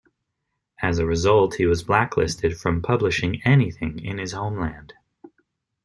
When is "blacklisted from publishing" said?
1.83-3.39